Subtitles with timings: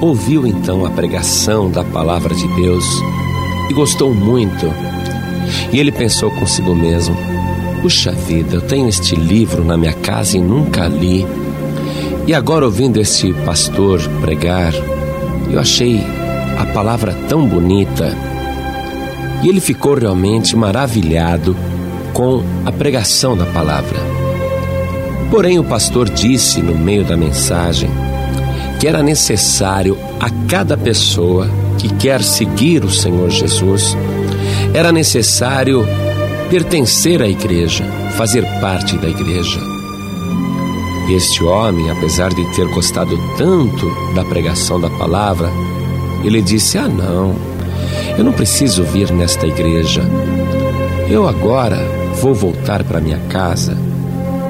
[0.00, 2.84] ouviu então a pregação da palavra de Deus
[3.68, 4.66] e gostou muito.
[5.72, 7.16] E ele pensou consigo mesmo:
[7.82, 11.26] puxa vida, eu tenho este livro na minha casa e nunca li.
[12.26, 14.74] E agora, ouvindo este pastor pregar,
[15.50, 16.04] eu achei
[16.58, 18.14] a palavra tão bonita.
[19.42, 21.56] E ele ficou realmente maravilhado
[22.12, 23.98] com a pregação da palavra.
[25.30, 27.88] Porém, o pastor disse no meio da mensagem
[28.78, 33.96] que era necessário a cada pessoa que quer seguir o Senhor Jesus,
[34.72, 35.84] era necessário
[36.48, 37.84] pertencer à igreja,
[38.16, 39.60] fazer parte da igreja.
[41.10, 45.50] Este homem, apesar de ter gostado tanto da pregação da palavra,
[46.22, 47.34] ele disse: Ah, não,
[48.16, 50.02] eu não preciso vir nesta igreja.
[51.08, 51.78] Eu agora
[52.20, 53.76] vou voltar para minha casa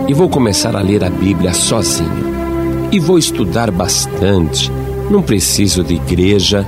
[0.09, 2.27] e vou começar a ler a Bíblia sozinho.
[2.90, 4.70] E vou estudar bastante.
[5.10, 6.66] Não preciso de igreja,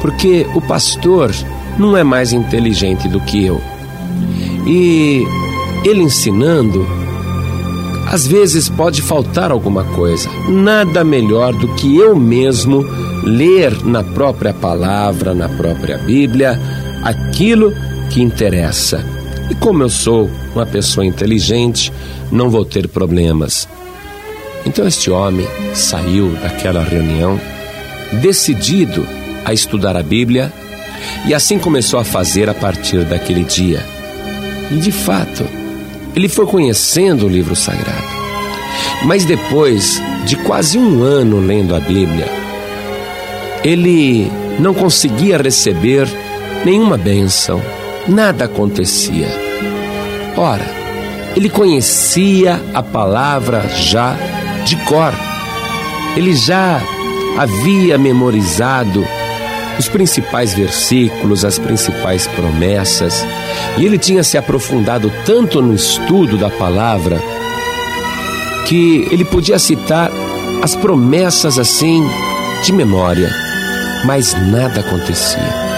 [0.00, 1.30] porque o pastor
[1.78, 3.60] não é mais inteligente do que eu.
[4.66, 5.24] E
[5.84, 6.86] ele ensinando,
[8.06, 10.28] às vezes pode faltar alguma coisa.
[10.48, 12.84] Nada melhor do que eu mesmo
[13.22, 16.58] ler na própria palavra, na própria Bíblia,
[17.02, 17.72] aquilo
[18.10, 19.04] que interessa.
[19.50, 21.92] E como eu sou uma pessoa inteligente,
[22.30, 23.68] não vou ter problemas.
[24.68, 27.40] Então este homem saiu daquela reunião
[28.20, 29.08] decidido
[29.42, 30.52] a estudar a Bíblia
[31.26, 33.82] e assim começou a fazer a partir daquele dia.
[34.70, 35.46] E de fato,
[36.14, 38.06] ele foi conhecendo o livro sagrado.
[39.04, 42.26] Mas depois de quase um ano lendo a Bíblia,
[43.64, 46.06] ele não conseguia receber
[46.62, 47.62] nenhuma bênção,
[48.06, 49.28] nada acontecia.
[50.36, 50.66] Ora,
[51.34, 54.14] ele conhecia a palavra já
[54.68, 55.12] de cor,
[56.14, 56.80] ele já
[57.38, 59.06] havia memorizado
[59.78, 63.24] os principais versículos, as principais promessas,
[63.78, 67.22] e ele tinha se aprofundado tanto no estudo da palavra
[68.66, 70.10] que ele podia citar
[70.62, 72.04] as promessas assim
[72.64, 73.30] de memória,
[74.04, 75.68] mas nada acontecia.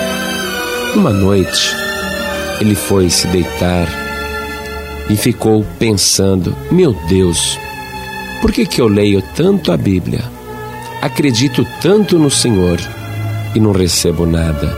[0.97, 1.77] Uma noite,
[2.61, 3.87] ele foi se deitar
[5.09, 7.59] e ficou pensando: meu Deus,
[8.41, 10.25] por que, que eu leio tanto a Bíblia?
[11.03, 12.79] Acredito tanto no Senhor
[13.55, 14.75] e não recebo nada.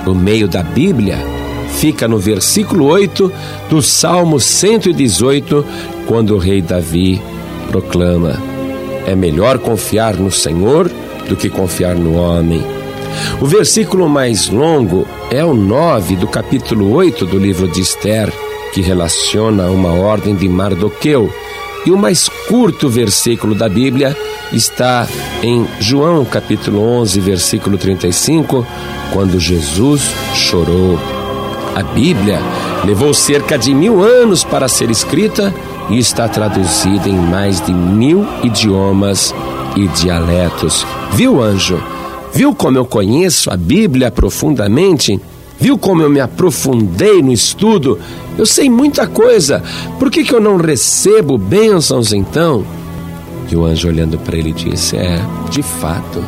[0.06, 1.37] O meio da Bíblia
[1.70, 3.32] fica no versículo 8
[3.70, 5.66] do Salmo 118,
[6.06, 7.22] quando o rei Davi
[7.70, 8.42] proclama:
[9.06, 10.92] É melhor confiar no Senhor
[11.28, 12.64] do que confiar no homem.
[13.42, 18.32] O versículo mais longo é o 9 do capítulo 8 do livro de Esther,
[18.74, 21.32] que relaciona uma ordem de Mardoqueu.
[21.86, 24.16] E o mais curto versículo da Bíblia
[24.52, 25.08] está
[25.42, 28.66] em João capítulo 11, versículo 35,
[29.14, 30.02] quando Jesus
[30.34, 31.17] chorou.
[31.78, 32.40] A Bíblia
[32.84, 35.54] levou cerca de mil anos para ser escrita
[35.92, 39.32] e está traduzida em mais de mil idiomas
[39.76, 40.84] e dialetos.
[41.12, 41.80] Viu, anjo?
[42.34, 45.22] Viu como eu conheço a Bíblia profundamente?
[45.60, 48.00] Viu como eu me aprofundei no estudo?
[48.36, 49.62] Eu sei muita coisa.
[50.00, 52.66] Por que, que eu não recebo bênçãos então?
[53.52, 55.22] E o anjo olhando para ele disse: É,
[55.52, 56.24] de fato,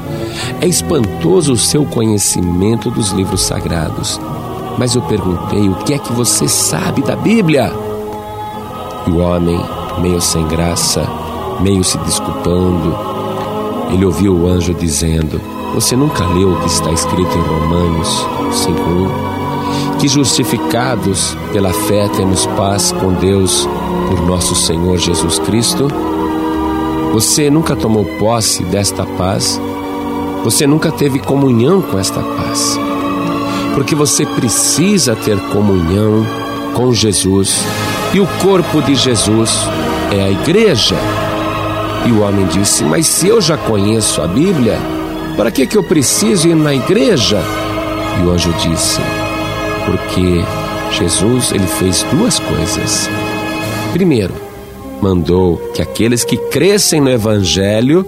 [0.62, 4.22] é espantoso o seu conhecimento dos livros sagrados.
[4.80, 7.70] Mas eu perguntei: o que é que você sabe da Bíblia?
[9.06, 9.60] E o homem,
[10.00, 11.06] meio sem graça,
[11.60, 12.96] meio se desculpando,
[13.92, 15.42] ele ouviu o anjo dizendo:
[15.74, 20.00] Você nunca leu o que está escrito em Romanos 5:1?
[20.00, 23.68] Que justificados pela fé temos paz com Deus
[24.08, 25.90] por nosso Senhor Jesus Cristo?
[27.12, 29.60] Você nunca tomou posse desta paz?
[30.46, 32.80] Você nunca teve comunhão com esta paz?
[33.80, 36.26] Porque você precisa ter comunhão
[36.76, 37.64] com Jesus.
[38.14, 39.52] E o corpo de Jesus
[40.12, 40.96] é a igreja.
[42.06, 44.78] E o homem disse: Mas se eu já conheço a Bíblia,
[45.38, 47.40] para que, que eu preciso ir na igreja?
[48.22, 49.00] E o anjo disse:
[49.86, 50.44] Porque
[51.02, 53.10] Jesus ele fez duas coisas.
[53.94, 54.34] Primeiro,
[55.02, 58.06] mandou que aqueles que crescem no Evangelho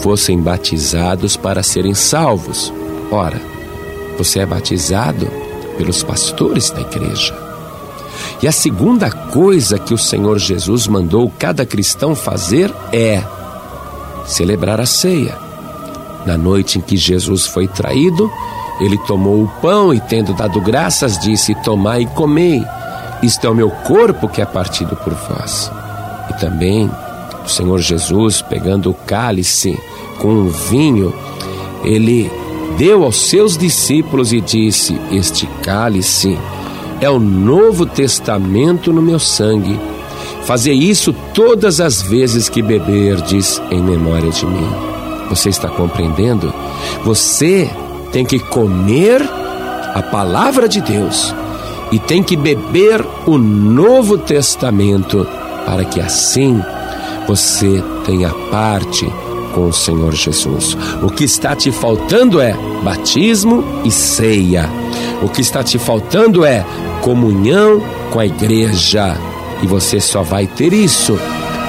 [0.00, 2.72] fossem batizados para serem salvos.
[3.12, 3.49] Ora,
[4.20, 5.26] você é batizado
[5.78, 7.34] pelos pastores da igreja.
[8.42, 13.22] E a segunda coisa que o Senhor Jesus mandou cada cristão fazer é
[14.26, 15.38] celebrar a ceia.
[16.26, 18.30] Na noite em que Jesus foi traído,
[18.78, 22.62] ele tomou o pão e, tendo dado graças, disse: Tomai e comei,
[23.22, 25.72] isto é o meu corpo que é partido por vós.
[26.28, 26.90] E também
[27.42, 29.78] o Senhor Jesus, pegando o cálice
[30.20, 31.10] com o vinho,
[31.82, 32.30] ele
[32.76, 36.38] deu aos seus discípulos e disse: Este cálice
[37.00, 39.78] é o novo testamento no meu sangue.
[40.44, 44.68] Fazei isso todas as vezes que beberdes em memória de mim.
[45.28, 46.52] Você está compreendendo?
[47.04, 47.70] Você
[48.12, 49.22] tem que comer
[49.94, 51.34] a palavra de Deus
[51.92, 55.26] e tem que beber o Novo Testamento
[55.64, 56.60] para que assim
[57.26, 59.10] você tenha parte
[59.54, 60.76] com o Senhor Jesus.
[61.02, 64.68] O que está te faltando é batismo e ceia.
[65.22, 66.64] O que está te faltando é
[67.02, 69.16] comunhão com a igreja.
[69.62, 71.18] E você só vai ter isso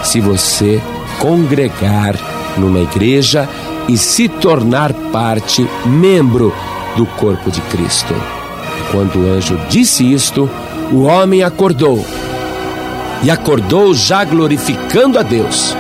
[0.04, 0.82] se você
[1.20, 2.16] congregar
[2.58, 3.48] numa igreja
[3.88, 6.54] e se tornar parte, membro
[6.96, 8.14] do corpo de Cristo.
[8.92, 10.50] Quando o anjo disse isto,
[10.92, 12.04] o homem acordou
[13.24, 15.76] e acordou já glorificando a Deus.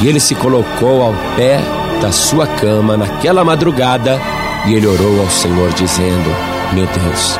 [0.00, 1.60] E ele se colocou ao pé
[2.00, 4.20] da sua cama naquela madrugada
[4.66, 6.30] e ele orou ao Senhor, dizendo:
[6.72, 7.38] Meu Deus,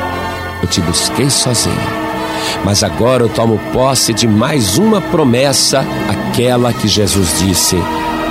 [0.61, 2.07] eu te busquei sozinho.
[2.63, 7.77] Mas agora eu tomo posse de mais uma promessa, aquela que Jesus disse: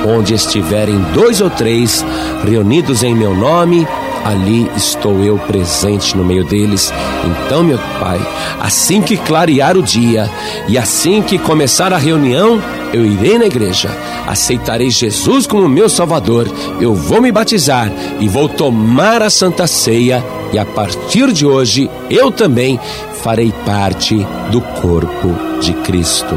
[0.06, 2.04] Onde estiverem dois ou três
[2.44, 3.86] reunidos em meu nome,
[4.24, 6.92] ali estou eu presente no meio deles.
[7.24, 8.20] Então, meu Pai,
[8.60, 10.30] assim que clarear o dia
[10.68, 12.60] e assim que começar a reunião,
[12.92, 13.90] eu irei na igreja,
[14.26, 16.50] aceitarei Jesus como meu Salvador,
[16.80, 17.90] eu vou me batizar
[18.20, 22.78] e vou tomar a Santa Ceia, e a partir de hoje eu também
[23.22, 26.36] farei parte do corpo de Cristo.